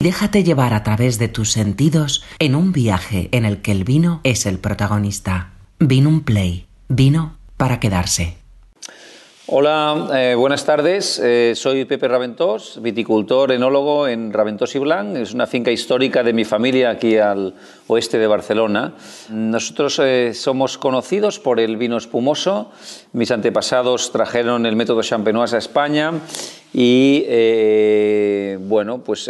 Déjate 0.00 0.44
llevar 0.44 0.74
a 0.74 0.84
través 0.84 1.18
de 1.18 1.26
tus 1.26 1.50
sentidos 1.50 2.22
en 2.38 2.54
un 2.54 2.70
viaje 2.70 3.28
en 3.32 3.44
el 3.44 3.62
que 3.62 3.72
el 3.72 3.82
vino 3.82 4.20
es 4.22 4.46
el 4.46 4.60
protagonista. 4.60 5.54
Vino 5.80 6.08
un 6.08 6.22
play. 6.22 6.68
Vino 6.86 7.36
para 7.56 7.80
quedarse. 7.80 8.36
Hola, 9.48 10.08
eh, 10.14 10.34
buenas 10.36 10.64
tardes. 10.64 11.18
Eh, 11.18 11.54
soy 11.56 11.84
Pepe 11.84 12.06
Raventós, 12.06 12.80
viticultor, 12.80 13.50
enólogo 13.50 14.06
en 14.06 14.32
Raventós 14.32 14.76
y 14.76 14.78
Blanc. 14.78 15.16
Es 15.16 15.32
una 15.32 15.46
finca 15.46 15.72
histórica 15.72 16.22
de 16.22 16.34
mi 16.34 16.44
familia 16.44 16.90
aquí 16.90 17.16
al 17.16 17.54
oeste 17.88 18.18
de 18.18 18.26
Barcelona. 18.28 18.92
Nosotros 19.30 20.00
eh, 20.00 20.32
somos 20.34 20.78
conocidos 20.78 21.40
por 21.40 21.58
el 21.58 21.76
vino 21.76 21.96
espumoso. 21.96 22.70
Mis 23.14 23.32
antepasados 23.32 24.12
trajeron 24.12 24.64
el 24.64 24.76
método 24.76 25.02
champenoise 25.02 25.56
a 25.56 25.58
España 25.58 26.12
y 26.74 27.24
bueno, 28.68 29.02
pues 29.02 29.24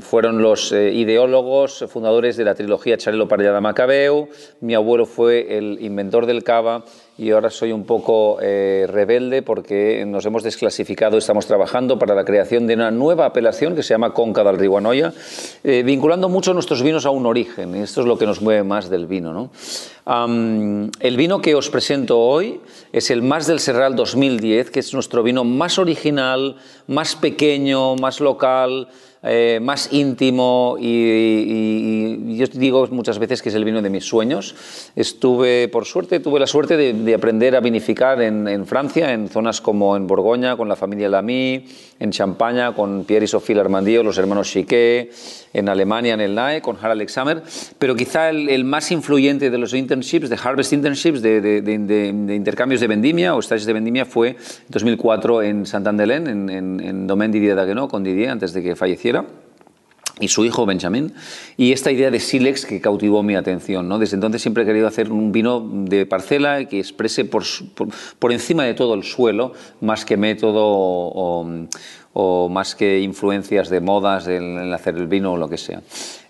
fueron 0.00 0.42
los 0.42 0.72
ideólogos, 0.72 1.84
fundadores 1.88 2.36
de 2.36 2.44
la 2.44 2.54
trilogía 2.54 2.96
Charelo 2.96 3.28
Parellada 3.28 3.60
Macabeu. 3.60 4.28
Mi 4.60 4.74
abuelo 4.74 5.06
fue 5.06 5.58
el 5.58 5.78
inventor 5.80 6.26
del 6.26 6.42
cava 6.42 6.84
y 7.18 7.30
ahora 7.30 7.48
soy 7.48 7.72
un 7.72 7.84
poco 7.84 8.38
eh, 8.42 8.86
rebelde 8.88 9.42
porque 9.42 10.04
nos 10.06 10.26
hemos 10.26 10.42
desclasificado, 10.42 11.16
estamos 11.16 11.46
trabajando 11.46 11.98
para 11.98 12.14
la 12.14 12.24
creación 12.24 12.66
de 12.66 12.74
una 12.74 12.90
nueva 12.90 13.26
apelación 13.26 13.74
que 13.74 13.82
se 13.82 13.94
llama 13.94 14.12
Conca 14.12 14.44
del 14.44 14.58
Riguanoya, 14.58 15.14
eh, 15.64 15.82
vinculando 15.82 16.28
mucho 16.28 16.52
nuestros 16.52 16.82
vinos 16.82 17.06
a 17.06 17.10
un 17.10 17.24
origen, 17.24 17.74
y 17.74 17.80
esto 17.80 18.02
es 18.02 18.06
lo 18.06 18.18
que 18.18 18.26
nos 18.26 18.42
mueve 18.42 18.64
más 18.64 18.90
del 18.90 19.06
vino. 19.06 19.32
¿no? 19.32 19.50
el 20.06 21.16
vino 21.16 21.40
que 21.40 21.56
os 21.56 21.68
presento 21.68 22.20
hoy 22.20 22.60
es 22.92 23.10
el 23.10 23.22
Más 23.22 23.46
del 23.48 23.58
Serral 23.58 23.96
2010, 23.96 24.70
que 24.70 24.80
es 24.80 24.94
nuestro 24.94 25.24
vino 25.24 25.42
más 25.42 25.78
original, 25.78 26.56
más 26.86 27.16
pequeño, 27.16 27.96
más 27.96 28.20
local, 28.20 28.88
eh, 29.28 29.58
más 29.60 29.92
íntimo 29.92 30.76
y, 30.78 32.36
yo 32.36 32.46
digo 32.52 32.86
muchas 32.90 33.18
veces 33.18 33.42
que 33.42 33.48
es 33.48 33.54
el 33.54 33.64
vino 33.64 33.82
de 33.82 33.90
mis 33.90 34.04
sueños. 34.04 34.54
Estuve, 34.94 35.68
por 35.68 35.84
suerte, 35.84 36.20
tuve 36.20 36.38
la 36.38 36.46
suerte 36.46 36.76
de, 36.76 37.14
aprender 37.14 37.56
a 37.56 37.60
vinificar 37.60 38.20
en, 38.22 38.66
Francia, 38.66 39.12
en 39.12 39.28
zonas 39.28 39.60
como 39.60 39.96
en 39.96 40.06
Borgoña, 40.06 40.56
con 40.56 40.68
la 40.68 40.76
familia 40.76 41.08
Lamy, 41.08 41.64
en 41.98 42.10
Champaña, 42.10 42.74
con 42.74 43.04
Pierre 43.04 43.24
y 43.24 43.28
Sophie 43.28 43.56
Larmandillo, 43.56 44.02
los 44.02 44.18
hermanos 44.18 44.50
Chiquet, 44.50 45.10
en 45.52 45.68
Alemania, 45.68 46.14
en 46.14 46.20
el 46.20 46.34
NAE, 46.34 46.60
con 46.60 46.76
Harald 46.80 47.00
Examer, 47.00 47.42
pero 47.78 47.96
quizá 47.96 48.28
el, 48.28 48.64
más 48.64 48.92
influyente 48.92 49.50
de 49.50 49.58
los 49.58 49.72
internships, 49.72 50.28
de 50.28 50.38
Harvest 50.42 50.72
Internships, 50.72 51.22
de, 51.22 52.34
intercambios 52.36 52.80
de 52.80 52.86
vendimia 52.86 53.34
o 53.34 53.40
estages 53.40 53.64
de 53.64 53.72
vendimia, 53.72 54.04
fue 54.04 54.30
en 54.30 54.36
2004 54.68 55.42
en 55.42 55.66
Saint-Andelin, 55.66 56.26
en, 56.26 56.50
en, 56.50 56.80
en 56.80 57.06
Domaine 57.06 57.32
Didier 57.32 57.56
Daguenot, 57.56 57.90
con 57.90 58.04
Didier, 58.04 58.30
antes 58.30 58.52
de 58.52 58.62
que 58.62 58.76
falleciera 58.76 59.15
y 60.18 60.28
su 60.28 60.44
hijo 60.46 60.64
Benjamin, 60.64 61.12
y 61.58 61.72
esta 61.72 61.92
idea 61.92 62.10
de 62.10 62.20
Silex 62.20 62.64
que 62.64 62.80
cautivó 62.80 63.22
mi 63.22 63.34
atención. 63.34 63.86
¿no? 63.86 63.98
Desde 63.98 64.14
entonces 64.14 64.40
siempre 64.40 64.62
he 64.62 64.66
querido 64.66 64.86
hacer 64.86 65.12
un 65.12 65.30
vino 65.30 65.60
de 65.60 66.06
parcela 66.06 66.64
que 66.64 66.78
exprese 66.78 67.26
por, 67.26 67.44
por, 68.18 68.32
encima 68.32 68.64
de 68.64 68.72
todo 68.72 68.94
el 68.94 69.02
suelo, 69.02 69.52
más 69.82 70.06
que 70.06 70.16
método 70.16 71.68
o 72.18 72.48
más 72.48 72.74
que 72.74 73.00
influencias 73.00 73.68
de 73.68 73.80
modas 73.80 74.26
en 74.26 74.72
hacer 74.72 74.96
el 74.96 75.06
vino 75.06 75.34
o 75.34 75.36
lo 75.36 75.50
que 75.50 75.58
sea. 75.58 75.82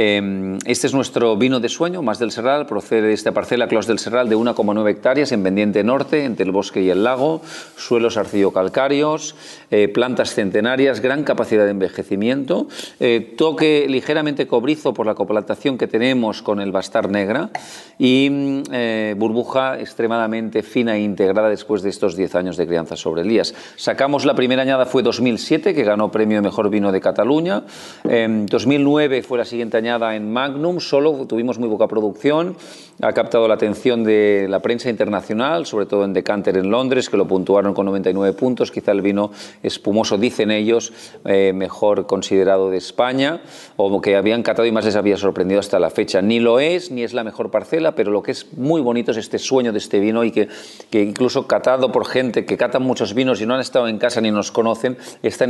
Em, 0.00 0.58
este 0.64 0.86
es 0.86 0.94
nuestro 0.94 1.36
vino 1.36 1.58
de 1.58 1.68
sueño, 1.68 2.02
más 2.02 2.20
del 2.20 2.30
Serral, 2.30 2.66
procede 2.66 3.08
de 3.08 3.14
esta 3.14 3.32
parcela 3.32 3.66
Clos 3.66 3.88
del 3.88 3.98
Serral 3.98 4.28
de 4.28 4.36
1,9 4.36 4.88
hectáreas 4.88 5.32
en 5.32 5.42
pendiente 5.42 5.82
norte, 5.82 6.24
entre 6.24 6.46
el 6.46 6.52
bosque 6.52 6.80
y 6.82 6.90
el 6.90 7.02
lago, 7.02 7.42
suelos 7.76 8.16
arcillo-calcáreos, 8.16 9.34
eh, 9.72 9.88
plantas 9.88 10.34
centenarias, 10.34 11.00
gran 11.00 11.24
capacidad 11.24 11.64
de 11.64 11.72
envejecimiento, 11.72 12.68
eh, 13.00 13.34
toque 13.36 13.86
ligeramente 13.88 14.46
cobrizo 14.46 14.94
por 14.94 15.04
la 15.04 15.16
coplantación 15.16 15.76
que 15.78 15.88
tenemos 15.88 16.42
con 16.42 16.60
el 16.60 16.70
bastar 16.70 17.10
negra. 17.10 17.50
Y 17.98 18.28
mm, 18.30 18.62
eh, 18.70 19.14
burbuja 19.18 19.80
extremadamente 19.80 20.62
fina 20.62 20.96
e 20.96 21.00
integrada 21.00 21.48
después 21.48 21.82
de 21.82 21.90
estos 21.90 22.14
10 22.14 22.36
años 22.36 22.56
de 22.56 22.68
crianza 22.68 22.94
sobre 22.94 23.22
Elías. 23.22 23.52
Sacamos 23.74 24.24
la 24.24 24.36
primera 24.36 24.62
añada 24.62 24.86
fue 24.86 25.02
2007, 25.02 25.67
que 25.74 25.84
ganó 25.84 26.10
premio 26.10 26.38
de 26.38 26.42
mejor 26.42 26.70
vino 26.70 26.92
de 26.92 27.00
Cataluña. 27.00 27.64
En 28.04 28.46
2009 28.46 29.22
fue 29.22 29.38
la 29.38 29.44
siguiente 29.44 29.76
añada 29.76 30.16
en 30.16 30.32
Magnum, 30.32 30.80
solo 30.80 31.26
tuvimos 31.26 31.58
muy 31.58 31.68
poca 31.68 31.86
producción, 31.86 32.56
ha 33.00 33.12
captado 33.12 33.46
la 33.46 33.54
atención 33.54 34.04
de 34.04 34.46
la 34.48 34.60
prensa 34.60 34.90
internacional, 34.90 35.66
sobre 35.66 35.86
todo 35.86 36.04
en 36.04 36.12
Decanter 36.12 36.56
en 36.56 36.70
Londres, 36.70 37.08
que 37.08 37.16
lo 37.16 37.26
puntuaron 37.28 37.74
con 37.74 37.86
99 37.86 38.36
puntos, 38.36 38.70
quizá 38.70 38.92
el 38.92 39.02
vino 39.02 39.30
espumoso, 39.62 40.18
dicen 40.18 40.50
ellos, 40.50 40.92
eh, 41.24 41.52
mejor 41.54 42.06
considerado 42.06 42.70
de 42.70 42.78
España, 42.78 43.40
o 43.76 44.00
que 44.00 44.16
habían 44.16 44.42
catado 44.42 44.66
y 44.66 44.72
más 44.72 44.84
les 44.84 44.96
había 44.96 45.16
sorprendido 45.16 45.60
hasta 45.60 45.78
la 45.78 45.90
fecha. 45.90 46.22
Ni 46.22 46.40
lo 46.40 46.60
es, 46.60 46.90
ni 46.90 47.02
es 47.02 47.14
la 47.14 47.24
mejor 47.24 47.50
parcela, 47.50 47.94
pero 47.94 48.10
lo 48.10 48.22
que 48.22 48.32
es 48.32 48.52
muy 48.56 48.80
bonito 48.80 49.12
es 49.12 49.16
este 49.16 49.38
sueño 49.38 49.72
de 49.72 49.78
este 49.78 50.00
vino 50.00 50.24
y 50.24 50.30
que, 50.30 50.48
que 50.90 51.02
incluso 51.02 51.46
catado 51.46 51.92
por 51.92 52.06
gente 52.06 52.44
que 52.44 52.56
catan 52.56 52.82
muchos 52.82 53.14
vinos 53.14 53.40
y 53.40 53.46
no 53.46 53.54
han 53.54 53.60
estado 53.60 53.88
en 53.88 53.98
casa 53.98 54.20
ni 54.20 54.30
nos 54.30 54.50
conocen, 54.50 54.96
esta 55.22 55.44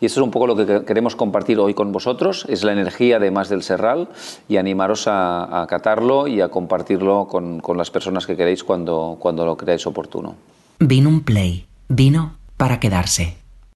Y 0.00 0.06
eso 0.06 0.20
es 0.20 0.24
un 0.24 0.30
poco 0.30 0.46
lo 0.46 0.56
que 0.56 0.84
queremos 0.84 1.16
compartir 1.16 1.58
hoy 1.58 1.74
con 1.74 1.92
vosotros, 1.92 2.44
es 2.48 2.64
la 2.64 2.72
energía 2.72 2.88
energía 2.88 3.18
de 3.18 3.30
Más 3.30 3.48
del 3.48 3.62
Serral 3.62 4.08
y 4.48 4.56
animaros 4.56 5.06
a, 5.06 5.62
a 5.62 5.66
catarlo 5.66 6.26
y 6.26 6.40
a 6.40 6.48
compartirlo 6.48 7.26
con, 7.26 7.60
con, 7.60 7.76
las 7.76 7.90
personas 7.90 8.26
que 8.26 8.36
queréis 8.36 8.64
cuando, 8.64 9.16
cuando 9.18 9.44
lo 9.44 9.56
creáis 9.56 9.86
oportuno. 9.86 10.36
Vino 10.78 11.08
un 11.08 11.22
play, 11.22 11.66
vino 11.88 12.36
para 12.56 12.80
quedarse. 12.80 13.36